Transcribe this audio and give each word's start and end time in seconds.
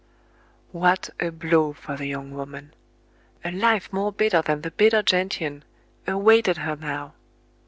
.What 0.71 1.11
a 1.19 1.29
blow 1.29 1.73
for 1.73 1.95
the 1.95 2.07
young 2.07 2.31
woman! 2.31 2.73
A 3.45 3.51
life 3.51 3.93
more 3.93 4.11
bitter 4.11 4.41
than 4.41 4.61
the 4.63 4.71
bitter 4.71 5.03
gentian 5.03 5.63
awaited 6.07 6.57
her 6.57 6.75
now. 6.75 7.13